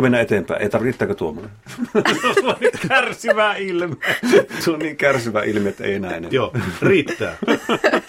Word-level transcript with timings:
Eikö 0.00 0.06
mennä 0.06 0.20
eteenpäin? 0.20 0.62
Ei 0.62 0.68
tarvitse 0.68 1.14
tuommoinen. 1.14 1.52
Kärsivä 2.88 3.54
ilme. 3.54 3.96
Se 4.58 4.70
on 4.70 4.78
niin 4.78 4.96
kärsivä 4.96 5.42
ilme, 5.42 5.68
että 5.68 5.84
ei 5.84 5.94
enää. 5.94 6.20
Joo, 6.30 6.52
riittää. 6.82 7.36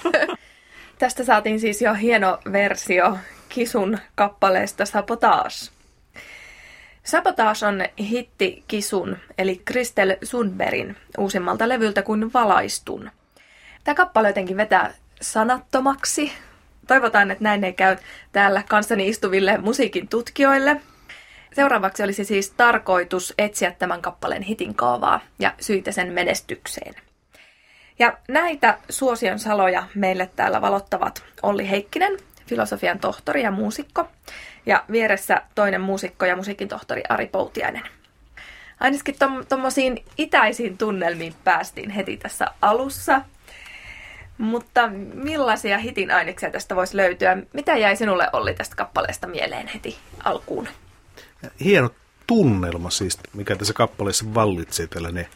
Tästä 1.00 1.24
saatiin 1.24 1.60
siis 1.60 1.82
jo 1.82 1.94
hieno 1.94 2.40
versio 2.52 3.18
Kisun 3.50 3.98
kappaleesta 4.16 4.86
Sabotage. 4.86 5.72
Sabotage 7.04 7.66
on 7.66 7.86
hitti 8.00 8.64
Kisun, 8.68 9.18
eli 9.38 9.62
Kristel 9.66 10.16
Sundbergin 10.24 10.96
uusimmalta 11.18 11.70
levyltä 11.70 12.02
kuin 12.02 12.34
Valaistun. 12.34 13.12
Tämä 13.84 13.96
kappale 13.96 14.28
jotenkin 14.28 14.58
vetää 14.58 14.94
sanattomaksi. 15.22 16.32
Toivotaan, 16.88 17.32
että 17.32 17.44
näin 17.44 17.64
ei 17.64 17.74
käy 17.74 17.98
täällä 18.32 18.64
kanssani 18.70 19.08
istuville 19.08 19.58
musiikin 19.58 20.08
tutkijoille. 20.08 20.82
Seuraavaksi 21.54 22.04
olisi 22.04 22.26
siis 22.26 22.50
tarkoitus 22.50 23.34
etsiä 23.38 23.72
tämän 23.72 24.02
kappaleen 24.02 24.42
hitin 24.42 24.76
kaavaa 24.76 25.20
ja 25.40 25.54
syitä 25.60 25.92
sen 25.92 26.14
menestykseen. 26.14 26.96
Ja 28.00 28.18
näitä 28.28 28.78
suosion 28.90 29.40
saloja 29.40 29.84
meille 29.96 30.30
täällä 30.36 30.62
valottavat 30.62 31.24
Olli 31.44 31.70
Heikkinen, 31.70 32.18
filosofian 32.48 33.00
tohtori 33.00 33.44
ja 33.44 33.52
muusikko, 33.52 34.08
ja 34.66 34.84
vieressä 34.92 35.42
toinen 35.56 35.82
muusikko 35.82 36.26
ja 36.26 36.36
musiikin 36.36 36.68
tohtori 36.68 37.04
Ari 37.10 37.28
Poutiainen. 37.28 37.84
Ainakin 38.80 39.16
tuommoisiin 39.50 39.96
tom, 39.96 40.04
itäisiin 40.18 40.78
tunnelmiin 40.78 41.36
päästiin 41.44 41.90
heti 41.90 42.18
tässä 42.18 42.48
alussa. 42.62 43.22
Mutta 44.38 44.88
millaisia 45.14 45.78
hitin 45.78 46.12
aineksia 46.12 46.52
tästä 46.52 46.76
voisi 46.76 46.98
löytyä? 46.98 47.38
Mitä 47.54 47.78
jäi 47.78 47.96
sinulle 47.96 48.30
Olli 48.34 48.54
tästä 48.54 48.76
kappaleesta 48.76 49.28
mieleen 49.28 49.68
heti 49.68 49.98
alkuun? 50.24 50.68
Hieno 51.64 51.90
tunnelma 52.28 52.90
siis, 52.90 53.20
mikä 53.34 53.56
tässä 53.56 53.74
kappaleessa 53.74 54.34
vallitsee 54.34 54.88
tällainen 54.88 55.28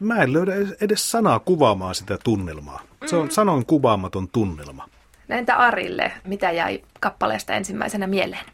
mä 0.00 0.22
en 0.22 0.32
löydä 0.32 0.52
edes 0.80 1.10
sanaa 1.10 1.38
kuvaamaan 1.38 1.94
sitä 1.94 2.18
tunnelmaa. 2.24 2.82
Se 3.06 3.16
on 3.16 3.24
mm. 3.26 3.30
sanoin 3.30 3.66
kuvaamaton 3.66 4.28
tunnelma. 4.28 4.88
Entä 5.28 5.56
Arille, 5.56 6.12
mitä 6.24 6.50
jäi 6.50 6.82
kappaleesta 7.00 7.54
ensimmäisenä 7.54 8.06
mieleen? 8.06 8.44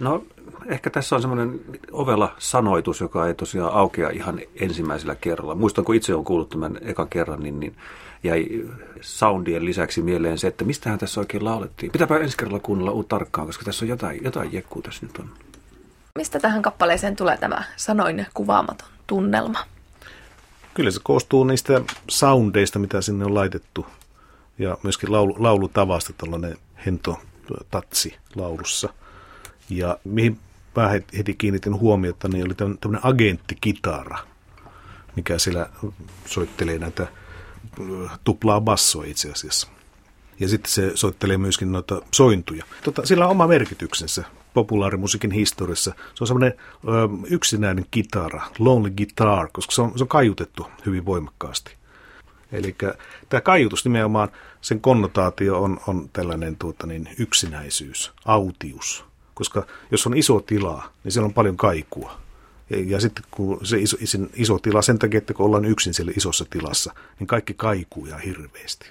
No 0.00 0.24
ehkä 0.66 0.90
tässä 0.90 1.16
on 1.16 1.22
semmoinen 1.22 1.60
ovella 1.92 2.34
sanoitus, 2.38 3.00
joka 3.00 3.26
ei 3.26 3.34
tosiaan 3.34 3.72
aukea 3.72 4.10
ihan 4.10 4.40
ensimmäisellä 4.60 5.14
kerralla. 5.14 5.54
Muistan, 5.54 5.84
kun 5.84 5.94
itse 5.94 6.14
olen 6.14 6.24
kuullut 6.24 6.48
tämän 6.48 6.78
ekan 6.80 7.08
kerran, 7.08 7.42
niin, 7.42 7.60
niin 7.60 7.76
jäi 8.22 8.46
soundien 9.00 9.64
lisäksi 9.64 10.02
mieleen 10.02 10.38
se, 10.38 10.46
että 10.46 10.64
mistähän 10.64 10.98
tässä 10.98 11.20
oikein 11.20 11.44
laulettiin. 11.44 11.92
Pitääpä 11.92 12.18
ensi 12.18 12.36
kerralla 12.36 12.60
kuunnella 12.60 13.04
tarkkaan, 13.08 13.46
koska 13.46 13.64
tässä 13.64 13.84
on 13.84 13.88
jotain, 13.88 14.24
jotain 14.24 14.52
jekkuu 14.52 14.82
tässä 14.82 15.06
nyt 15.06 15.18
on. 15.18 15.30
Mistä 16.18 16.40
tähän 16.40 16.62
kappaleeseen 16.62 17.16
tulee 17.16 17.36
tämä 17.36 17.64
sanoin 17.76 18.26
kuvaamaton 18.34 18.88
tunnelma? 19.06 19.58
Kyllä 20.74 20.90
se 20.90 21.00
koostuu 21.02 21.44
niistä 21.44 21.80
soundeista, 22.08 22.78
mitä 22.78 23.00
sinne 23.00 23.24
on 23.24 23.34
laitettu. 23.34 23.86
Ja 24.58 24.78
myöskin 24.82 25.12
laulu, 25.12 25.36
laulutavasta 25.38 26.12
tällainen 26.12 26.56
hento 26.86 27.18
tatsi 27.70 28.16
laulussa. 28.34 28.88
Ja 29.70 29.98
mihin 30.04 30.38
mä 30.76 30.88
heti 31.18 31.34
kiinnitin 31.34 31.74
huomiota, 31.74 32.28
niin 32.28 32.46
oli 32.46 32.54
tämmöinen 32.54 33.06
agenttikitara, 33.06 34.18
mikä 35.16 35.38
siellä 35.38 35.70
soittelee 36.26 36.78
näitä 36.78 37.06
tuplaa 38.24 38.60
bassoa 38.60 39.04
itse 39.04 39.30
asiassa. 39.30 39.68
Ja 40.40 40.48
sitten 40.48 40.72
se 40.72 40.92
soittelee 40.94 41.38
myöskin 41.38 41.72
noita 41.72 42.02
sointuja. 42.12 42.64
Tota, 42.84 43.06
sillä 43.06 43.24
on 43.24 43.30
oma 43.30 43.46
merkityksensä 43.46 44.24
populaarimusiikin 44.54 45.30
historiassa. 45.30 45.92
Se 46.14 46.24
on 46.24 46.26
semmoinen 46.26 46.54
ö, 46.88 46.88
yksinäinen 47.30 47.86
kitara, 47.90 48.42
lonely 48.58 48.90
guitar, 48.90 49.48
koska 49.52 49.72
se 49.72 49.82
on, 49.82 49.92
se 49.96 50.04
on 50.04 50.08
kaiutettu 50.08 50.66
hyvin 50.86 51.06
voimakkaasti. 51.06 51.74
Eli 52.52 52.76
tämä 53.28 53.40
kaiutus 53.40 53.84
nimenomaan, 53.84 54.28
sen 54.60 54.80
konnotaatio 54.80 55.62
on, 55.62 55.80
on 55.86 56.10
tällainen 56.12 56.56
tuota, 56.56 56.86
niin, 56.86 57.08
yksinäisyys, 57.18 58.12
autius. 58.24 59.09
Koska 59.34 59.66
jos 59.90 60.06
on 60.06 60.16
iso 60.16 60.40
tila, 60.40 60.90
niin 61.04 61.12
siellä 61.12 61.26
on 61.26 61.34
paljon 61.34 61.56
kaikua. 61.56 62.20
Ja, 62.70 62.76
ja 62.86 63.00
sitten 63.00 63.24
kun 63.30 63.66
se 63.66 63.78
iso, 63.78 63.96
iso 64.34 64.58
tila, 64.58 64.82
sen 64.82 64.98
takia, 64.98 65.18
että 65.18 65.34
kun 65.34 65.46
ollaan 65.46 65.64
yksin 65.64 65.94
siellä 65.94 66.12
isossa 66.16 66.44
tilassa, 66.50 66.94
niin 67.18 67.26
kaikki 67.26 67.54
kaikuu 67.54 68.06
ja 68.06 68.18
hirveästi. 68.18 68.90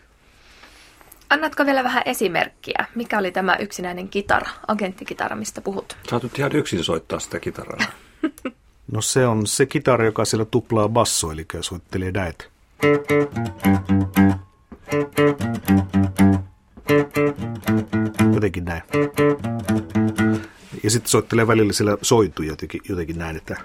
Annatko 1.29 1.65
vielä 1.65 1.83
vähän 1.83 2.03
esimerkkiä? 2.05 2.85
Mikä 2.95 3.17
oli 3.17 3.31
tämä 3.31 3.55
yksinäinen 3.55 4.09
kitara, 4.09 4.49
agenttikitara, 4.67 5.35
mistä 5.35 5.61
puhut? 5.61 5.97
Sä 6.09 6.19
nyt 6.23 6.39
ihan 6.39 6.55
yksin 6.55 6.83
soittaa 6.83 7.19
sitä 7.19 7.39
kitaraa. 7.39 7.79
no 8.91 9.01
se 9.01 9.27
on 9.27 9.47
se 9.47 9.65
kitara, 9.65 10.05
joka 10.05 10.25
siellä 10.25 10.45
tuplaa 10.45 10.89
basso, 10.89 11.31
eli 11.31 11.45
soittelee 11.61 12.11
näitä. 12.11 12.45
Jotenkin 18.33 18.65
näin. 18.65 18.81
Ja 20.83 20.89
sitten 20.89 21.09
soittelee 21.09 21.47
välillä 21.47 21.73
siellä 21.73 21.97
sointuja 22.01 22.49
jotenkin, 22.49 22.81
jotenkin 22.89 23.17
näin, 23.17 23.37
että 23.37 23.57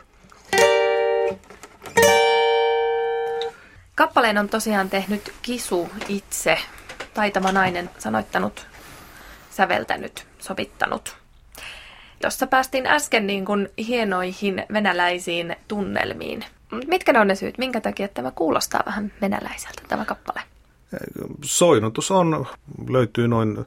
Kappaleen 3.94 4.38
on 4.38 4.48
tosiaan 4.48 4.90
tehnyt 4.90 5.32
Kisu 5.42 5.90
itse 6.08 6.58
taitava 7.14 7.52
nainen 7.52 7.90
sanoittanut, 7.98 8.66
säveltänyt, 9.50 10.26
sovittanut. 10.38 11.16
Tuossa 12.20 12.46
päästiin 12.46 12.86
äsken 12.86 13.26
niin 13.26 13.44
kuin 13.44 13.68
hienoihin 13.78 14.66
venäläisiin 14.72 15.56
tunnelmiin. 15.68 16.44
Mitkä 16.86 17.12
ne 17.12 17.20
on 17.20 17.26
ne 17.26 17.34
syyt? 17.34 17.58
Minkä 17.58 17.80
takia 17.80 18.08
tämä 18.08 18.30
kuulostaa 18.30 18.82
vähän 18.86 19.12
venäläiseltä, 19.20 19.82
tämä 19.88 20.04
kappale? 20.04 20.53
Soinnutus 21.42 22.10
on, 22.10 22.46
löytyy 22.88 23.28
noin 23.28 23.66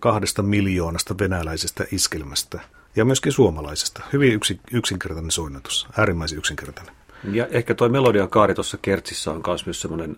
kahdesta 0.00 0.42
miljoonasta 0.42 1.14
venäläisestä 1.20 1.84
iskelmästä 1.92 2.60
ja 2.96 3.04
myöskin 3.04 3.32
suomalaisesta. 3.32 4.02
Hyvin 4.12 4.32
yksi, 4.32 4.60
yksinkertainen 4.72 5.30
soinnutus, 5.30 5.88
äärimmäisen 5.98 6.38
yksinkertainen. 6.38 6.94
Ja 7.32 7.46
ehkä 7.50 7.74
tuo 7.74 7.88
melodiakaari 7.88 8.54
tuossa 8.54 8.78
kertsissä 8.82 9.30
on 9.30 9.42
myös 9.66 9.80
semmoinen 9.80 10.16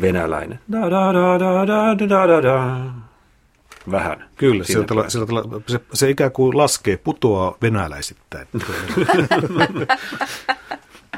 venäläinen. 0.00 0.60
Da, 0.72 0.80
da, 0.80 1.12
da, 1.12 1.38
da, 1.38 1.66
da, 1.66 1.98
da, 2.08 2.28
da, 2.28 2.42
da. 2.42 2.76
Vähän. 3.90 4.28
Kyllä, 4.36 4.64
sieltä, 4.64 4.94
sieltä, 5.08 5.32
se, 5.66 5.80
se 5.92 6.10
ikään 6.10 6.32
kuin 6.32 6.56
laskee, 6.56 6.96
putoaa 6.96 7.56
venäläisittäin. 7.62 8.48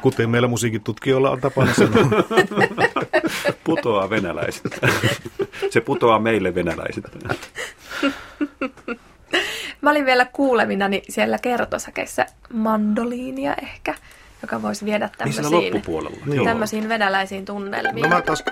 Kuten 0.00 0.31
meillä 0.31 0.49
musiikitutkijoilla 0.49 1.31
on 1.31 1.41
tapana 1.41 1.75
sanoa. 1.75 2.22
putoaa 3.65 4.10
venäläisittäin. 4.10 4.93
Se 5.71 5.81
putoaa 5.81 6.19
meille 6.19 6.54
venäläisittäin. 6.54 7.38
Mä 9.81 9.91
olin 9.91 10.06
vielä 10.06 10.25
kuulevinani 10.25 11.03
siellä 11.09 11.38
kertosäkeissä 11.38 12.26
mandoliinia 12.53 13.54
ehkä 13.62 13.94
joka 14.43 14.62
voisi 14.62 14.85
viedä 14.85 15.11
tämmöisiin, 15.19 15.82
niin 16.26 16.44
tämmöisiin 16.44 16.88
venäläisiin 16.88 17.44
tunnelmiin. 17.44 18.02
No 18.02 18.08
mä 18.08 18.23
taas... 18.23 18.44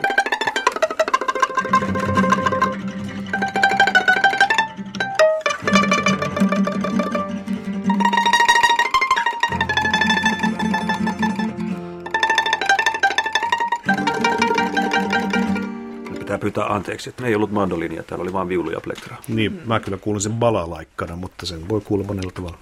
pyytää 16.46 16.74
anteeksi, 16.74 17.08
että 17.08 17.22
ne 17.22 17.28
ei 17.28 17.34
ollut 17.34 17.50
mandolinia, 17.52 18.02
täällä 18.02 18.22
oli 18.22 18.32
vain 18.32 18.48
viulu 18.48 18.70
ja 18.70 18.80
plektraa. 18.80 19.20
Niin, 19.28 19.52
mm. 19.52 19.60
mä 19.64 19.80
kyllä 19.80 19.98
kuulin 19.98 20.20
sen 20.20 20.32
balalaikkana, 20.32 21.16
mutta 21.16 21.46
sen 21.46 21.68
voi 21.68 21.80
kuulla 21.80 22.04
monella 22.04 22.30
tavalla. 22.34 22.58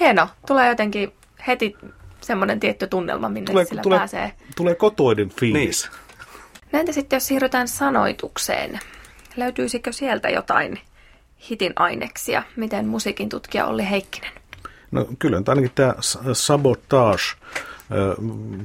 Hieno, 0.00 0.28
tulee 0.46 0.68
jotenkin 0.68 1.12
heti 1.46 1.76
semmoinen 2.20 2.60
tietty 2.60 2.86
tunnelma, 2.86 3.28
minne 3.28 3.50
tulee, 3.50 3.64
sillä 3.64 3.82
tulee, 3.82 3.98
pääsee. 3.98 4.32
Tulee 4.56 4.74
kotoiden 4.74 5.28
fiilis. 5.28 5.90
Niin. 5.90 6.70
Näitä 6.72 6.92
sitten, 6.92 7.16
jos 7.16 7.26
siirrytään 7.26 7.68
sanoitukseen, 7.68 8.80
löytyisikö 9.36 9.92
sieltä 9.92 10.28
jotain 10.28 10.80
hitin 11.50 11.72
aineksia? 11.76 12.42
Miten 12.56 12.86
musiikin 12.86 13.28
tutkija 13.28 13.66
Olli 13.66 13.90
Heikkinen? 13.90 14.32
No 14.90 15.06
kyllä 15.18 15.42
ainakin 15.46 15.72
tämä 15.74 15.94
sabotage, 16.32 17.22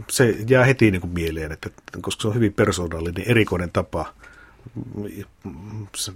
se 0.09 0.35
jää 0.47 0.65
heti 0.65 0.91
niin 0.91 1.01
kuin 1.01 1.13
mieleen, 1.13 1.51
että, 1.51 1.69
koska 2.01 2.21
se 2.21 2.27
on 2.27 2.35
hyvin 2.35 2.53
persoonallinen, 2.53 3.23
erikoinen 3.27 3.71
tapa. 3.71 4.13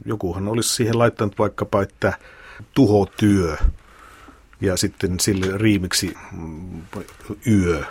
Jokuhan 0.05 0.47
olisi 0.47 0.75
siihen 0.75 0.99
laittanut 0.99 1.39
vaikkapa, 1.39 1.81
että 1.81 2.13
tuhotyö 2.73 3.57
ja 4.61 4.77
sitten 4.77 5.19
sille 5.19 5.57
riimiksi 5.57 6.13
mm, 6.31 6.81
yö. 7.47 7.83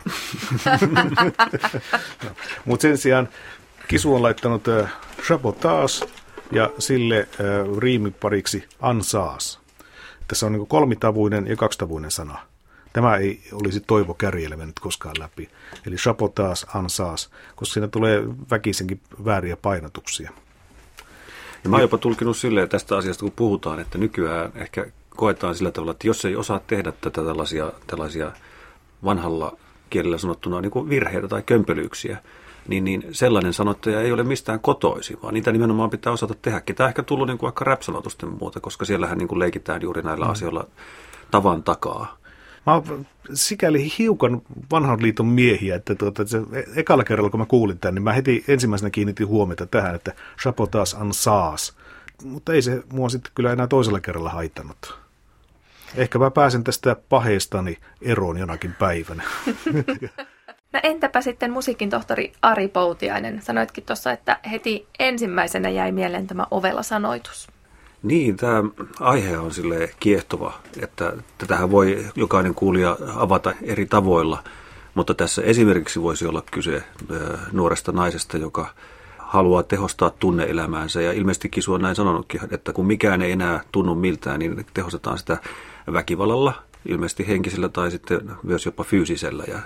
Mutta 2.64 2.82
sen 2.82 2.98
sijaan 2.98 3.28
Kisu 3.88 4.14
on 4.14 4.22
laittanut 4.22 4.62
taas 5.60 6.04
ja 6.52 6.70
sille 6.78 7.28
riimipariksi 7.78 8.64
ansaas. 8.80 9.60
Tässä 10.28 10.46
on 10.46 10.52
niin 10.52 10.66
kolmitavuinen 10.66 11.46
ja 11.46 11.56
kaksitavuinen 11.56 12.10
sana. 12.10 12.51
Tämä 12.92 13.16
ei 13.16 13.40
olisi 13.52 13.80
Toivo 13.80 14.14
Kärjelle 14.14 14.56
mennyt 14.56 14.80
koskaan 14.80 15.16
läpi. 15.18 15.50
Eli 15.86 15.96
chapotas, 15.96 16.66
ansaas, 16.74 17.30
koska 17.56 17.72
siinä 17.72 17.88
tulee 17.88 18.24
väkisenkin 18.50 19.00
vääriä 19.24 19.56
painotuksia. 19.56 20.30
Ja 21.64 21.70
mä 21.70 21.76
oon 21.76 21.82
jopa 21.82 21.98
tulkinut 21.98 22.36
silleen 22.36 22.68
tästä 22.68 22.96
asiasta, 22.96 23.20
kun 23.20 23.32
puhutaan, 23.36 23.80
että 23.80 23.98
nykyään 23.98 24.52
ehkä 24.54 24.86
koetaan 25.08 25.54
sillä 25.54 25.70
tavalla, 25.70 25.92
että 25.92 26.06
jos 26.06 26.24
ei 26.24 26.36
osaa 26.36 26.60
tehdä 26.66 26.92
tätä 26.92 27.24
tällaisia, 27.24 27.72
tällaisia 27.86 28.32
vanhalla 29.04 29.56
kielellä 29.90 30.18
sanottuna 30.18 30.60
niin 30.60 30.70
kuin 30.70 30.88
virheitä 30.88 31.28
tai 31.28 31.42
kömpelyyksiä, 31.46 32.18
niin, 32.68 32.84
niin 32.84 33.04
sellainen 33.12 33.52
sanottaja 33.52 34.00
ei 34.00 34.12
ole 34.12 34.22
mistään 34.22 34.60
kotoisin, 34.60 35.18
vaan 35.22 35.34
niitä 35.34 35.52
nimenomaan 35.52 35.90
pitää 35.90 36.12
osata 36.12 36.34
tehdäkin. 36.42 36.76
Tämä 36.76 36.86
on 36.86 36.88
ehkä 36.88 37.02
tullut 37.02 37.26
niin 37.26 37.38
kuin 37.38 37.46
vaikka 37.46 37.64
rap 37.64 37.80
muuta, 38.40 38.60
koska 38.60 38.84
siellähän 38.84 39.18
niin 39.18 39.28
kuin 39.28 39.38
leikitään 39.38 39.82
juuri 39.82 40.02
näillä 40.02 40.24
mm. 40.24 40.30
asioilla 40.30 40.66
tavan 41.30 41.62
takaa. 41.62 42.21
Mä 42.66 42.74
oon 42.74 43.06
sikäli 43.34 43.92
hiukan 43.98 44.42
vanhan 44.70 45.02
liiton 45.02 45.26
miehiä, 45.26 45.76
että 45.76 45.94
tuota, 45.94 46.26
se 46.26 46.38
ekalla 46.76 47.04
kerralla 47.04 47.30
kun 47.30 47.40
mä 47.40 47.46
kuulin 47.46 47.78
tämän, 47.78 47.94
niin 47.94 48.02
mä 48.02 48.12
heti 48.12 48.44
ensimmäisenä 48.48 48.90
kiinnitin 48.90 49.26
huomiota 49.26 49.66
tähän, 49.66 49.94
että 49.94 50.12
chapotas 50.40 50.96
en 51.00 51.12
saas. 51.12 51.76
Mutta 52.24 52.52
ei 52.52 52.62
se 52.62 52.82
mua 52.92 53.08
sitten 53.08 53.32
kyllä 53.34 53.52
enää 53.52 53.66
toisella 53.66 54.00
kerralla 54.00 54.30
haitannut. 54.30 54.98
Ehkä 55.94 56.18
mä 56.18 56.30
pääsen 56.30 56.64
tästä 56.64 56.96
paheestani 57.08 57.78
eroon 58.02 58.38
jonakin 58.38 58.72
päivänä. 58.78 59.22
No 60.72 60.80
entäpä 60.82 61.20
sitten 61.20 61.52
musiikin 61.52 61.90
tohtori 61.90 62.32
Ari 62.42 62.68
Poutiainen? 62.68 63.42
Sanoitkin 63.42 63.84
tuossa, 63.84 64.12
että 64.12 64.38
heti 64.50 64.86
ensimmäisenä 64.98 65.68
jäi 65.68 65.92
mieleen 65.92 66.26
tämä 66.26 66.46
ovella 66.50 66.82
sanoitus. 66.82 67.48
Niin, 68.02 68.36
tämä 68.36 68.64
aihe 69.00 69.38
on 69.38 69.54
sille 69.54 69.90
kiehtova, 70.00 70.52
että 70.80 71.12
tätähän 71.38 71.70
voi 71.70 72.06
jokainen 72.16 72.54
kuulija 72.54 72.96
avata 73.16 73.54
eri 73.62 73.86
tavoilla, 73.86 74.44
mutta 74.94 75.14
tässä 75.14 75.42
esimerkiksi 75.42 76.02
voisi 76.02 76.26
olla 76.26 76.42
kyse 76.50 76.82
nuoresta 77.52 77.92
naisesta, 77.92 78.38
joka 78.38 78.66
haluaa 79.18 79.62
tehostaa 79.62 80.10
tunneelämäänsä 80.10 81.02
ja 81.02 81.12
ilmeisesti 81.12 81.48
Kisu 81.48 81.72
on 81.72 81.82
näin 81.82 81.96
sanonutkin, 81.96 82.40
että 82.50 82.72
kun 82.72 82.86
mikään 82.86 83.22
ei 83.22 83.32
enää 83.32 83.60
tunnu 83.72 83.94
miltään, 83.94 84.38
niin 84.38 84.66
tehostetaan 84.74 85.18
sitä 85.18 85.38
väkivallalla, 85.92 86.52
ilmeisesti 86.86 87.28
henkisellä 87.28 87.68
tai 87.68 87.90
sitten 87.90 88.20
myös 88.42 88.66
jopa 88.66 88.84
fyysisellä 88.84 89.44
ja, 89.48 89.58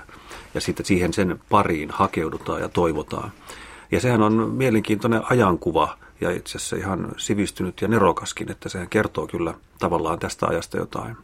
ja 0.55 0.61
sitten 0.61 0.87
siihen 0.87 1.13
sen 1.13 1.41
pariin 1.51 1.91
hakeudutaan 1.91 2.61
ja 2.61 2.69
toivotaan. 2.69 3.33
Ja 3.91 4.01
sehän 4.01 4.23
on 4.23 4.33
mielenkiintoinen 4.33 5.23
ajankuva 5.31 5.99
ja 6.21 6.31
itse 6.31 6.59
asiassa 6.59 6.77
ihan 6.77 7.13
sivistynyt 7.17 7.83
ja 7.83 7.89
nerokaskin, 7.89 8.51
että 8.51 8.69
sehän 8.69 8.89
kertoo 8.89 9.27
kyllä 9.27 9.55
tavallaan 9.79 10.19
tästä 10.19 10.47
ajasta 10.47 10.77
jotain. 10.77 11.17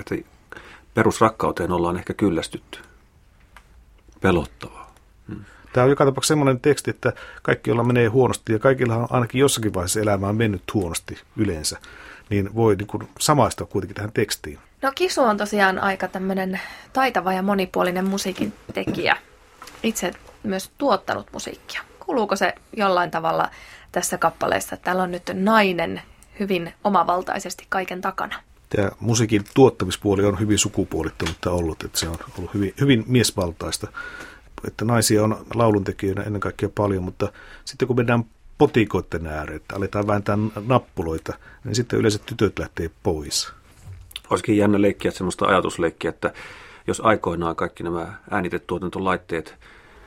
Että 0.00 0.14
perusrakkauteen 0.94 1.72
ollaan 1.72 1.96
ehkä 1.96 2.14
kyllästytty. 2.14 2.78
Pelottavaa. 4.20 4.94
Hmm. 5.28 5.44
Tämä 5.72 5.84
on 5.84 5.90
joka 5.90 6.04
tapauksessa 6.04 6.34
sellainen 6.34 6.60
teksti, 6.60 6.90
että 6.90 7.12
kaikki, 7.42 7.70
joilla 7.70 7.84
menee 7.84 8.08
huonosti, 8.08 8.52
ja 8.52 8.58
kaikilla 8.58 8.96
on 8.96 9.06
ainakin 9.10 9.38
jossakin 9.38 9.74
vaiheessa 9.74 10.00
elämää 10.00 10.32
mennyt 10.32 10.74
huonosti 10.74 11.20
yleensä, 11.36 11.78
niin 12.30 12.54
voi 12.54 12.76
niin 12.76 12.86
kuin 12.86 13.08
samaistua 13.18 13.66
kuitenkin 13.66 13.94
tähän 13.94 14.12
tekstiin. 14.12 14.58
No 14.82 14.92
Kisu 14.94 15.22
on 15.22 15.36
tosiaan 15.36 15.78
aika 15.78 16.08
tämmöinen 16.08 16.60
taitava 16.92 17.32
ja 17.32 17.42
monipuolinen 17.42 18.08
musiikin 18.08 18.52
tekijä. 18.74 19.16
Itse 19.82 20.12
myös 20.42 20.70
tuottanut 20.78 21.26
musiikkia. 21.32 21.80
Kuuluuko 22.00 22.36
se 22.36 22.54
jollain 22.76 23.10
tavalla 23.10 23.50
tässä 23.92 24.18
kappaleessa, 24.18 24.74
että 24.74 24.84
täällä 24.84 25.02
on 25.02 25.10
nyt 25.10 25.30
nainen 25.34 26.02
hyvin 26.40 26.72
omavaltaisesti 26.84 27.66
kaiken 27.68 28.00
takana? 28.00 28.36
Tämä 28.76 28.90
musiikin 29.00 29.44
tuottamispuoli 29.54 30.24
on 30.24 30.40
hyvin 30.40 30.58
sukupuolittunutta 30.58 31.50
ollut, 31.50 31.82
että 31.84 31.98
se 31.98 32.08
on 32.08 32.16
ollut 32.38 32.54
hyvin, 32.54 32.74
hyvin 32.80 33.04
miesvaltaista. 33.06 33.92
Että 34.66 34.84
naisia 34.84 35.24
on 35.24 35.46
lauluntekijöinä 35.54 36.22
ennen 36.22 36.40
kaikkea 36.40 36.68
paljon, 36.74 37.02
mutta 37.02 37.32
sitten 37.64 37.88
kun 37.88 37.96
mennään 37.96 38.24
potikoiden 38.58 39.26
ääreen, 39.26 39.56
että 39.56 39.76
aletaan 39.76 40.06
vääntää 40.06 40.38
nappuloita, 40.66 41.34
niin 41.64 41.74
sitten 41.74 41.98
yleensä 41.98 42.18
tytöt 42.18 42.58
lähtee 42.58 42.90
pois. 43.02 43.52
Olisikin 44.30 44.56
jännä 44.56 44.82
leikkiä 44.82 45.10
sellaista 45.10 45.46
ajatusleikkiä, 45.46 46.10
että 46.10 46.32
jos 46.86 47.00
aikoinaan 47.00 47.56
kaikki 47.56 47.82
nämä 47.82 48.12
äänitetuotantolaitteet 48.30 49.54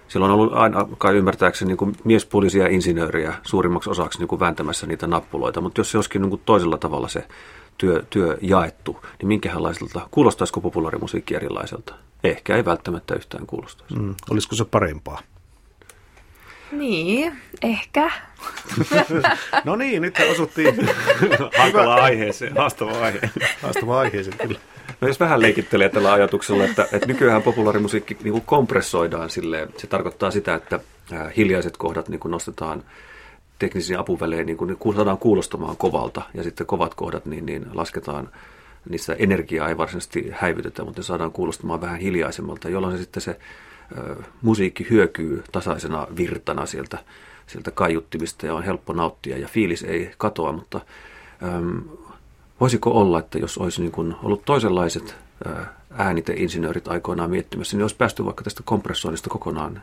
Silloin 0.08 0.32
on 0.32 0.40
ollut 0.40 0.54
aina, 0.54 0.88
kai 0.98 1.16
ymmärtääkseni, 1.16 1.68
niin 1.68 1.78
kuin 1.78 1.96
miespuolisia 2.04 2.68
insinööriä 2.68 3.34
suurimmaksi 3.44 3.90
osaksi 3.90 4.20
niin 4.20 4.28
kuin 4.28 4.40
vääntämässä 4.40 4.88
niitä 4.88 5.08
nappuloita, 5.08 5.62
mutta 5.62 5.80
jos 5.80 5.92
se 5.92 5.98
olisikin 5.98 6.22
niin 6.22 6.30
kuin 6.30 6.42
toisella 6.46 6.78
tavalla 6.78 7.08
se 7.08 7.28
työ, 7.78 8.04
työ 8.10 8.38
jaettu, 8.42 9.06
niin 9.20 9.28
minkälaiselta, 9.28 10.08
kuulostaisiko 10.12 10.62
populaarimusiikki 10.62 11.36
erilaiselta? 11.36 11.96
Ehkä 12.24 12.56
ei 12.56 12.66
välttämättä 12.66 13.16
yhtään 13.16 13.48
kuulostaisi. 13.48 13.96
Mm, 13.96 14.16
olisiko 14.30 14.56
se 14.56 14.66
parempaa? 14.66 15.20
Niin, 16.72 17.34
ehkä. 17.62 18.12
no 19.66 19.76
niin, 19.76 20.02
nyt 20.02 20.16
osuttiin. 20.32 20.76
Hankala 21.58 21.96
aiheeseen, 21.96 22.58
haastava 22.58 23.00
aihe. 23.00 23.20
Haastava 23.62 24.00
aiheeseen, 24.00 24.38
kyllä. 24.38 24.60
No 25.02 25.08
jos 25.08 25.20
vähän 25.20 25.42
leikittelee 25.42 25.90
tällä 25.90 26.14
ajatuksella, 26.14 26.64
että, 26.64 26.88
että 26.92 27.08
nykyään 27.08 27.44
populaarimusiikki 27.44 28.18
niin 28.24 28.32
kuin 28.32 28.44
kompressoidaan 28.46 29.30
silleen, 29.30 29.70
se 29.78 29.88
tarkoittaa 29.88 30.32
sitä, 30.32 30.56
että 30.56 30.80
hiljaiset 31.38 31.78
kohdat 31.78 32.10
niin 32.10 32.20
kuin 32.20 32.32
nostetaan 32.32 32.84
teknisiin 33.60 34.00
apuvälein, 34.00 34.46
niin 34.46 34.58
kuin, 34.58 34.96
saadaan 34.96 35.18
kuulostamaan 35.18 35.78
kovalta, 35.78 36.22
ja 36.34 36.44
sitten 36.44 36.68
kovat 36.68 36.96
kohdat 36.96 37.26
niin, 37.26 37.46
niin 37.46 37.66
lasketaan, 37.74 38.30
niissä 38.90 39.14
energiaa 39.14 39.70
ei 39.70 39.78
varsinaisesti 39.78 40.30
häivytetä, 40.32 40.84
mutta 40.84 41.00
ne 41.00 41.04
saadaan 41.04 41.32
kuulostamaan 41.32 41.82
vähän 41.82 42.00
hiljaisemmalta, 42.00 42.70
jolloin 42.70 42.98
se 42.98 43.02
sitten 43.04 43.22
se 43.22 43.40
ö, 43.98 44.16
musiikki 44.42 44.88
hyökyy 44.90 45.44
tasaisena 45.52 46.08
virtana 46.18 46.66
sieltä, 46.66 46.98
sieltä 47.48 47.72
kaiuttimista 47.72 48.46
ja 48.46 48.54
on 48.54 48.64
helppo 48.64 48.94
nauttia. 48.94 49.38
Ja 49.38 49.48
fiilis 49.48 49.84
ei 49.84 50.12
katoa, 50.18 50.52
mutta 50.52 50.82
Voisiko 52.60 52.92
olla, 52.92 53.20
että 53.20 53.38
jos 53.38 53.58
olisi 53.58 53.82
niin 53.82 53.92
kuin 53.92 54.16
ollut 54.24 54.46
toisenlaiset 54.46 55.16
ääniteinsinöörit 55.92 56.88
aikoinaan 56.88 57.30
miettimässä, 57.30 57.78
niin 57.78 57.84
olisi 57.84 57.96
päästy 57.96 58.26
vaikka 58.26 58.44
tästä 58.44 58.64
kompressoinnista 58.66 59.30
kokonaan 59.30 59.82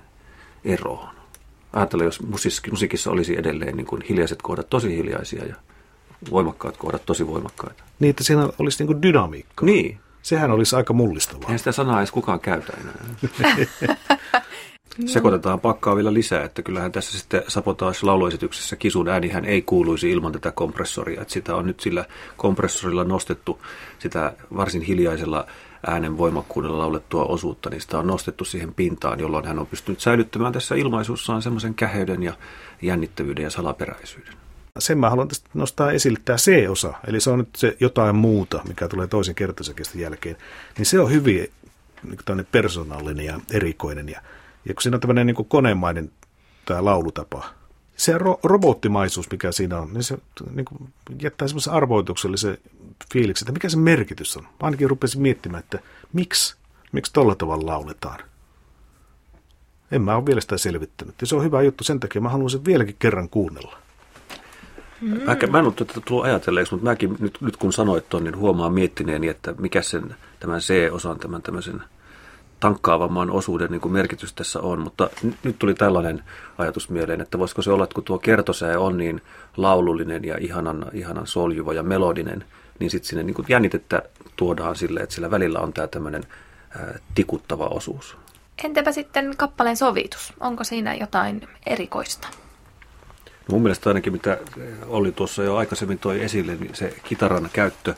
eroon? 0.65 1.09
Ajattelen, 1.73 2.05
jos 2.05 2.21
musiikissa 2.71 3.11
olisi 3.11 3.39
edelleen 3.39 3.77
niin 3.77 3.87
kuin 3.87 4.03
hiljaiset 4.09 4.43
kohdat 4.43 4.71
tosi 4.71 4.97
hiljaisia 4.97 5.45
ja 5.45 5.55
voimakkaat 6.31 6.77
kohdat 6.77 7.07
tosi 7.07 7.27
voimakkaita. 7.27 7.85
Niin, 7.99 8.11
että 8.11 8.25
siinä 8.25 8.49
olisi 8.59 8.79
niin 8.79 8.87
kuin 8.87 9.03
dynamiikka. 9.03 9.67
Niin. 9.67 10.01
Sehän 10.23 10.51
olisi 10.51 10.77
aika 10.77 10.93
mullistavaa. 10.93 11.43
Eihän 11.43 11.59
sitä 11.59 11.73
sanaa 11.73 12.01
edes 12.01 12.11
kukaan 12.11 12.41
käytä 12.41 12.73
enää. 12.81 12.95
Sekoitetaan 15.07 15.61
pakkaa 15.61 15.97
vielä 15.97 16.15
lisää, 16.15 16.45
että 16.45 16.63
kyllähän 16.63 16.93
tässä 16.93 17.19
sitten 17.19 17.43
sapotaas 17.49 18.03
lauluesityksessä 18.03 18.77
kisun 18.77 19.09
äänihän 19.09 19.45
ei 19.45 19.63
kuuluisi 19.63 20.11
ilman 20.11 20.33
tätä 20.33 20.53
kompressoria. 20.53 21.23
Että 21.23 21.35
sitä 21.35 21.57
on 21.57 21.67
nyt 21.67 21.81
sillä 21.81 22.05
kompressorilla 22.37 23.05
nostettu 23.05 23.61
sitä 23.99 24.33
varsin 24.57 24.83
hiljaisella 24.83 25.47
äänen 25.87 26.19
voimakkuudella 26.19 26.79
laulettua 26.79 27.25
osuutta, 27.25 27.71
niin 27.71 27.81
sitä 27.81 27.99
on 27.99 28.07
nostettu 28.07 28.45
siihen 28.45 28.75
pintaan, 28.75 29.21
jolloin 29.21 29.45
hän 29.45 29.59
on 29.59 29.67
pystynyt 29.67 30.01
säilyttämään 30.01 30.53
tässä 30.53 30.75
ilmaisuussaan 30.75 31.43
semmoisen 31.43 31.75
käheyden 31.75 32.23
ja 32.23 32.33
jännittävyyden 32.83 33.43
ja 33.43 33.51
salaperäisyyden. 33.51 34.35
Sen 34.79 34.99
mä 34.99 35.11
haluan 35.11 35.29
tästä 35.29 35.51
nostaa 35.55 35.93
esille 35.93 36.19
tämä 36.25 36.37
C-osa, 36.37 36.95
eli 37.07 37.21
se 37.21 37.31
on 37.31 37.39
nyt 37.39 37.49
se 37.57 37.77
jotain 37.81 38.17
muuta, 38.17 38.61
mikä 38.69 38.89
tulee 38.89 39.07
toisen 39.07 39.35
kertosäkestä 39.35 39.99
jälkeen. 39.99 40.37
Niin 40.79 40.87
se 40.87 41.01
on 41.01 41.11
hyvin 41.11 41.51
niin 42.03 42.47
persoonallinen 42.53 43.27
ja 43.27 43.41
erikoinen 43.51 44.09
ja 44.09 44.21
ja 44.65 44.75
kun 44.75 44.83
siinä 44.83 44.97
on 44.97 45.01
tämmöinen 45.01 45.27
niin 45.27 45.47
konemainen 45.49 46.11
tämä 46.65 46.85
laulutapa, 46.85 47.45
se 47.97 48.19
ro- 48.19 48.41
robottimaisuus, 48.43 49.31
mikä 49.31 49.53
siinä 49.53 49.79
on, 49.79 49.93
niin 49.93 50.03
se 50.03 50.19
niin 50.55 50.65
kuin 50.65 50.93
jättää 51.23 51.49
semmoisen 51.49 51.73
arvoituksellisen 51.73 52.59
fiiliksen, 53.13 53.45
että 53.45 53.53
mikä 53.53 53.69
se 53.69 53.77
merkitys 53.77 54.37
on. 54.37 54.43
Mä 54.43 54.51
ainakin 54.61 54.91
rupesin 54.91 55.23
miettimään, 55.23 55.63
että 55.63 55.79
miksi, 56.13 56.57
miksi 56.93 57.13
tolla 57.13 57.35
tavalla 57.35 57.67
lauletaan. 57.67 58.19
En 59.93 60.03
mä 60.03 60.17
ole 60.17 60.27
vielä 60.27 60.41
sitä 60.41 60.59
selvittänyt. 60.59 61.15
Ja 61.21 61.27
se 61.27 61.37
on 61.37 61.45
hyvä 61.45 61.63
juttu, 61.63 61.85
sen 61.85 62.01
takia 62.01 62.21
mä 62.21 62.29
haluan 62.29 62.51
sen 62.51 62.65
vieläkin 62.65 62.97
kerran 62.99 63.29
kuunnella. 63.29 63.79
Mm. 65.01 65.09
Mä, 65.09 65.37
mä 65.51 65.59
en 65.59 65.65
ole 65.65 65.73
tätä 65.73 66.01
tullut 66.05 66.25
ajatelleeksi, 66.25 66.75
mutta 66.75 66.91
mäkin 66.91 67.17
nyt, 67.21 67.39
nyt 67.41 67.57
kun 67.57 67.73
sanoit 67.73 68.09
tuon, 68.09 68.25
niin 68.25 68.37
huomaan 68.37 68.73
miettineeni, 68.73 69.29
että 69.29 69.55
mikä 69.59 69.83
sen 69.83 70.17
tämän 70.41 70.61
C-osan, 70.61 71.19
tämän 71.19 71.43
tämmöisen– 71.43 71.83
tankkaavamman 72.63 73.31
osuuden 73.31 73.71
niin 73.71 73.81
kuin 73.81 73.93
merkitys 73.93 74.33
tässä 74.33 74.61
on, 74.61 74.81
mutta 74.81 75.11
nyt 75.43 75.59
tuli 75.59 75.75
tällainen 75.75 76.25
ajatus 76.59 76.91
mieleen, 76.91 77.21
että 77.21 77.39
voisiko 77.39 77.63
se 77.63 77.71
olla, 77.71 77.85
että 77.85 77.95
kun 77.95 78.05
tuo 78.05 78.19
kertosää 78.19 78.79
on 78.79 78.99
niin 78.99 79.23
laulullinen 79.57 80.25
ja 80.25 80.37
ihanan, 80.41 80.87
ihanan 80.93 81.27
soljuva 81.27 81.73
ja 81.73 81.83
melodinen, 81.83 82.45
niin 82.79 82.91
sitten 82.91 83.09
sinne 83.09 83.23
niin 83.23 83.35
kuin 83.35 83.47
jännitettä 83.49 84.03
tuodaan 84.37 84.77
sille, 84.77 85.01
että 85.01 85.15
sillä 85.15 85.31
välillä 85.31 85.61
on 85.61 85.73
tämä 85.73 85.87
tämmöinen 85.87 86.25
ää, 86.79 86.99
tikuttava 87.15 87.65
osuus. 87.65 88.17
Entäpä 88.65 88.93
sitten 88.93 89.35
kappaleen 89.37 89.77
sovitus? 89.77 90.33
Onko 90.41 90.65
siinä 90.65 90.95
jotain 90.95 91.49
erikoista? 91.67 92.29
No 93.27 93.53
mun 93.53 93.63
mielestä 93.63 93.91
ainakin 93.91 94.13
mitä 94.13 94.39
oli 94.87 95.13
tuossa 95.13 95.43
jo 95.43 95.57
aikaisemmin 95.57 95.99
toi 95.99 96.23
esille, 96.23 96.55
niin 96.55 96.75
se 96.75 96.97
kitaran 97.05 97.51
käyttö 97.53 97.95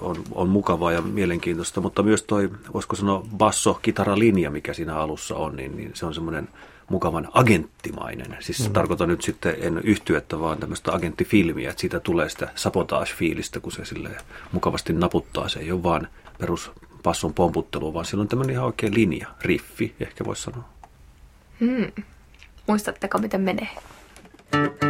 on, 0.00 0.16
on 0.32 0.48
mukavaa 0.48 0.92
ja 0.92 1.02
mielenkiintoista, 1.02 1.80
mutta 1.80 2.02
myös 2.02 2.22
toi, 2.22 2.50
voisiko 2.74 2.96
sanoa 2.96 3.22
basso-kitaralinja, 3.36 4.50
mikä 4.50 4.74
siinä 4.74 4.96
alussa 4.96 5.36
on, 5.36 5.56
niin, 5.56 5.76
niin 5.76 5.90
se 5.94 6.06
on 6.06 6.14
semmoinen 6.14 6.48
mukavan 6.88 7.28
agenttimainen. 7.32 8.36
Siis 8.40 8.68
mm. 8.68 8.72
tarkoitan 8.72 9.08
nyt 9.08 9.22
sitten 9.22 9.56
en 9.60 9.78
yhtyettä, 9.84 10.40
vaan 10.40 10.58
tämmöistä 10.58 10.92
agenttifilmiä, 10.92 11.70
että 11.70 11.80
siitä 11.80 12.00
tulee 12.00 12.28
sitä 12.28 12.48
sabotage-fiilistä, 12.54 13.60
kun 13.60 13.72
se 13.72 13.84
sille 13.84 14.10
mukavasti 14.52 14.92
naputtaa. 14.92 15.48
Se 15.48 15.60
ei 15.60 15.72
ole 15.72 15.82
vaan 15.82 16.08
perus 16.38 16.70
passon 17.02 17.34
pomputtelu, 17.34 17.94
vaan 17.94 18.04
sillä 18.04 18.22
on 18.22 18.28
tämmöinen 18.28 18.52
ihan 18.54 18.66
oikein 18.66 18.94
linja, 18.94 19.28
riffi, 19.40 19.94
ehkä 20.00 20.24
voisi 20.24 20.42
sanoa. 20.42 20.64
Hmm. 21.60 22.04
Muistatteko, 22.66 23.18
miten 23.18 23.40
menee? 23.40 23.68
Joo. 24.52 24.85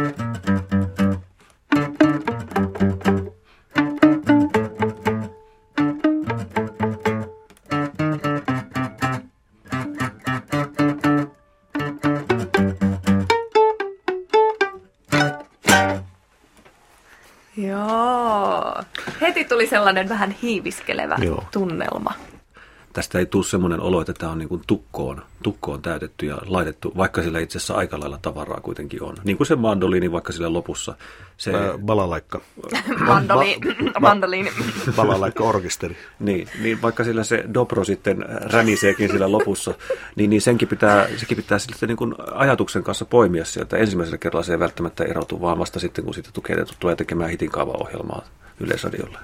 Tuli 19.57 19.67
sellainen 19.67 20.09
vähän 20.09 20.31
hiiviskelevä 20.31 21.15
Joo. 21.21 21.43
tunnelma 21.51 22.13
tästä 22.97 23.19
ei 23.19 23.25
tule 23.25 23.43
semmoinen 23.43 23.79
olo, 23.79 24.01
että 24.01 24.13
tämä 24.13 24.31
on 24.31 24.37
niin 24.37 24.49
kuin 24.49 24.61
tukkoon, 24.67 25.21
tukkoon 25.43 25.81
täytetty 25.81 26.25
ja 26.25 26.37
laitettu, 26.45 26.93
vaikka 26.97 27.23
sillä 27.23 27.39
itse 27.39 27.57
asiassa 27.57 27.73
aika 27.73 27.99
lailla 27.99 28.19
tavaraa 28.21 28.59
kuitenkin 28.61 29.03
on. 29.03 29.15
Niin 29.23 29.37
kuin 29.37 29.47
se 29.47 29.55
mandoliini 29.55 30.11
vaikka 30.11 30.33
sillä 30.33 30.53
lopussa. 30.53 30.95
Se... 31.37 31.53
Ää, 31.53 31.77
balalaikka. 31.77 32.41
Mandoli, 33.07 33.59
mandoliini. 33.99 34.51
balalaikka 34.95 35.43
orkesteri. 35.43 35.97
niin, 36.19 36.47
niin, 36.61 36.81
vaikka 36.81 37.03
sillä 37.03 37.23
se 37.23 37.43
dobro 37.53 37.83
sitten 37.83 38.25
räniseekin 38.27 39.11
sillä 39.11 39.31
lopussa, 39.31 39.73
niin, 40.15 40.29
niin 40.29 40.41
senkin 40.41 40.67
pitää, 40.67 41.07
sekin 41.17 41.37
pitää 41.37 41.59
sitten 41.59 41.89
niin 41.89 41.97
kuin 41.97 42.15
ajatuksen 42.31 42.83
kanssa 42.83 43.05
poimia 43.05 43.45
sieltä. 43.45 43.77
Ensimmäisellä 43.77 44.17
kerralla 44.17 44.43
se 44.43 44.51
ei 44.51 44.59
välttämättä 44.59 45.03
erotu, 45.03 45.41
vaan 45.41 45.59
vasta 45.59 45.79
sitten, 45.79 46.05
kun 46.05 46.13
siitä 46.13 46.29
tulee 46.79 46.95
tekemään 46.95 47.29
hitin 47.29 47.49
ohjelmaa 47.57 48.21
Yleisradiolle. 48.59 49.19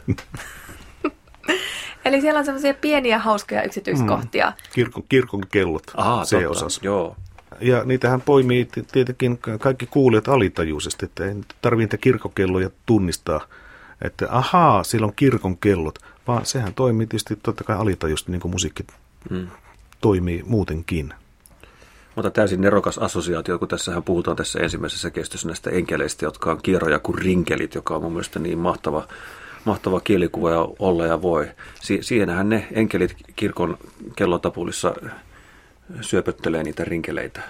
Eli 2.05 2.21
siellä 2.21 2.37
on 2.37 2.45
semmoisia 2.45 2.73
pieniä 2.73 3.19
hauskoja 3.19 3.63
yksityiskohtia. 3.63 4.49
Mm. 4.49 4.55
Kirkon, 4.73 5.03
kirkon 5.09 5.43
kellot, 5.51 5.83
Aha, 5.95 6.25
se 6.25 6.47
osas. 6.47 6.79
Joo. 6.83 7.15
Ja 7.61 7.83
niitähän 7.83 8.21
poimii 8.21 8.67
tietenkin 8.91 9.39
kaikki 9.59 9.85
kuulijat 9.85 10.27
alitajuisesti, 10.27 11.05
että 11.05 11.25
ei 11.25 11.35
tarvitse 11.61 11.97
kirkokelloja 11.97 12.69
tunnistaa, 12.85 13.47
että 14.01 14.27
ahaa, 14.29 14.83
siellä 14.83 15.07
on 15.07 15.15
kirkon 15.15 15.57
kellot, 15.57 15.99
vaan 16.27 16.45
sehän 16.45 16.73
toimii 16.73 17.07
tietysti 17.07 17.35
totta 17.35 17.63
kai 17.63 17.77
alitajuisesti, 17.77 18.31
niin 18.31 18.41
kuin 18.41 18.51
musiikki 18.51 18.83
mm. 19.29 19.47
toimii 20.01 20.43
muutenkin. 20.45 21.13
Mutta 22.15 22.31
täysin 22.31 22.61
nerokas 22.61 22.97
assosiaatio, 22.97 23.59
kun 23.59 23.67
tässähän 23.67 24.03
puhutaan 24.03 24.37
tässä 24.37 24.59
ensimmäisessä 24.59 25.11
kestossa 25.11 25.47
näistä 25.47 25.69
enkeleistä, 25.69 26.25
jotka 26.25 26.51
on 26.51 26.61
kierroja 26.63 26.99
kuin 26.99 27.17
rinkelit, 27.17 27.75
joka 27.75 27.95
on 27.95 28.01
mun 28.01 28.11
mielestä 28.11 28.39
niin 28.39 28.57
mahtava 28.57 29.07
mahtava 29.65 29.99
kielikuva 29.99 30.51
ja 30.51 30.67
olla 30.79 31.05
ja 31.05 31.21
voi. 31.21 31.51
Si- 31.81 32.03
siihenhän 32.03 32.49
ne 32.49 32.67
enkelit 32.71 33.15
kirkon 33.35 33.77
kellotapulissa 34.15 34.93
syöpöttelee 36.01 36.63
niitä 36.63 36.83
rinkeleitä. 36.85 37.41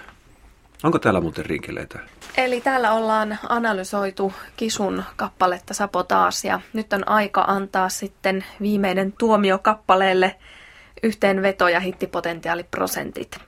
Onko 0.82 0.98
täällä 0.98 1.20
muuten 1.20 1.46
rinkeleitä? 1.46 1.98
Eli 2.36 2.60
täällä 2.60 2.92
ollaan 2.92 3.38
analysoitu 3.48 4.32
Kisun 4.56 5.04
kappaletta 5.16 5.74
Sapotaas 5.74 6.44
ja 6.44 6.60
nyt 6.72 6.92
on 6.92 7.08
aika 7.08 7.44
antaa 7.46 7.88
sitten 7.88 8.44
viimeinen 8.60 9.12
tuomio 9.12 9.58
kappaleelle 9.58 10.36
yhteenveto 11.02 11.68
ja 11.68 11.80
hittipotentiaaliprosentit. 11.80 13.38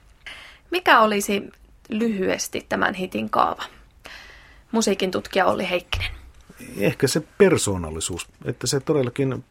Mikä 0.77 1.01
olisi 1.01 1.49
lyhyesti 1.89 2.65
tämän 2.69 2.93
hitin 2.93 3.29
kaava? 3.29 3.63
Musiikin 4.71 5.11
tutkija 5.11 5.45
Olli 5.45 5.69
Heikkinen 5.69 6.11
ehkä 6.77 7.07
se 7.07 7.23
persoonallisuus, 7.37 8.27
että 8.45 8.67
se 8.67 8.79
todellakin 8.79 9.45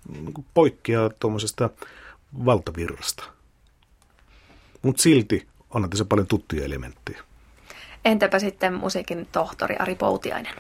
poikkeaa 0.55 1.11
tuommoisesta 1.11 1.71
valtavirrasta. 2.45 3.25
Mutta 4.83 5.03
silti 5.03 5.47
on 5.71 5.91
tässä 5.91 6.05
paljon 6.05 6.27
tuttuja 6.27 6.65
elementtejä. 6.65 7.23
Entäpä 8.05 8.39
sitten 8.39 8.75
musiikin 8.75 9.29
tohtori 9.33 9.77
Ari 9.77 9.95
Poutiainen? 9.95 10.55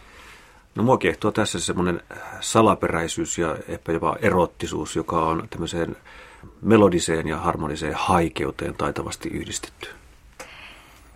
No 0.75 0.82
mua 0.82 0.99
kiehtoo 0.99 1.32
tässä 1.32 1.61
semmoinen 1.61 2.00
salaperäisyys 2.40 3.38
ja 3.38 3.56
ehkä 3.68 3.92
jopa 3.92 4.16
erottisuus, 4.23 4.96
joka 4.96 5.26
on 5.26 5.49
tämmöiseen 5.50 5.96
melodiseen 6.62 7.28
ja 7.28 7.37
harmoniseen 7.37 7.94
haikeuteen 7.94 8.75
taitavasti 8.75 9.28
yhdistetty. 9.28 9.88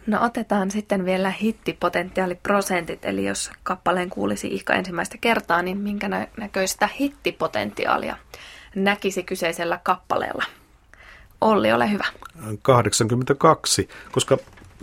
No 0.07 0.25
otetaan 0.25 0.71
sitten 0.71 1.05
vielä 1.05 1.31
hittipotentiaaliprosentit, 1.31 3.05
eli 3.05 3.25
jos 3.25 3.51
kappaleen 3.63 4.11
kuulisi 4.11 4.49
ihka 4.49 4.75
ensimmäistä 4.75 5.19
kertaa, 5.19 5.63
niin 5.63 5.79
minkä 5.79 6.09
näköistä 6.37 6.89
hittipotentiaalia 7.01 8.17
näkisi 8.75 9.23
kyseisellä 9.23 9.81
kappaleella? 9.83 10.45
Olli, 11.41 11.73
ole 11.73 11.91
hyvä. 11.91 12.05
82, 12.63 13.89
koska 14.13 14.39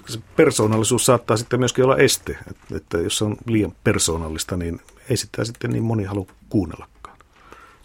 se 0.08 0.20
persoonallisuus 0.36 1.06
saattaa 1.06 1.38
sitten 1.38 1.60
myöskin 1.60 1.84
olla 1.84 1.98
este, 1.98 2.38
että, 2.50 2.78
että 2.78 2.98
jos 2.98 3.18
se 3.18 3.26
on 3.26 3.38
liian 3.46 3.74
persoonallista, 3.84 4.58
niin 4.58 4.82
ei 5.10 5.18
sitä 5.18 5.46
sitten 5.46 5.72
niin 5.72 5.84
moni 5.84 6.04
halua 6.04 6.26
kuunnellakaan. 6.50 7.18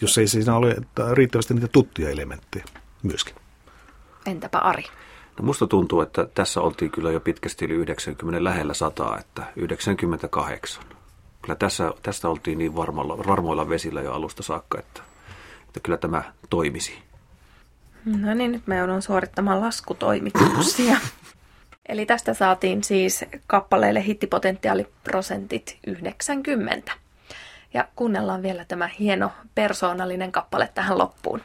Jos 0.00 0.18
ei 0.18 0.26
siinä 0.26 0.56
ole 0.56 0.76
riittävästi 1.12 1.54
niitä 1.54 1.68
tuttuja 1.68 2.10
elementtejä 2.10 2.64
myöskin. 3.02 3.34
Entäpä 4.26 4.58
Ari? 4.58 4.84
No 5.38 5.44
musta 5.44 5.66
tuntuu, 5.66 6.00
että 6.00 6.26
tässä 6.34 6.60
oltiin 6.60 6.90
kyllä 6.90 7.10
jo 7.10 7.20
pitkästi 7.20 7.64
yli 7.64 7.74
90 7.74 8.44
lähellä 8.44 8.74
sataa, 8.74 9.18
että 9.18 9.42
98. 9.56 10.84
Kyllä 11.42 11.56
tässä, 11.56 11.92
tästä 12.02 12.28
oltiin 12.28 12.58
niin 12.58 12.76
varmoilla, 12.76 13.18
varmoilla 13.18 13.68
vesillä 13.68 14.02
jo 14.02 14.12
alusta 14.12 14.42
saakka, 14.42 14.78
että, 14.78 15.02
että 15.68 15.80
kyllä 15.80 15.98
tämä 15.98 16.22
toimisi. 16.50 16.98
No 18.04 18.34
niin, 18.34 18.52
nyt 18.52 18.66
me 18.66 18.76
joudun 18.76 19.02
suorittamaan 19.02 19.60
laskutoimituksia. 19.60 20.96
Eli 21.88 22.06
tästä 22.06 22.34
saatiin 22.34 22.84
siis 22.84 23.24
kappaleille 23.46 24.04
hittipotentiaaliprosentit 24.04 25.78
90. 25.86 26.92
Ja 27.74 27.88
kuunnellaan 27.96 28.42
vielä 28.42 28.64
tämä 28.64 28.88
hieno 28.98 29.30
persoonallinen 29.54 30.32
kappale 30.32 30.68
tähän 30.74 30.98
loppuun. 30.98 31.42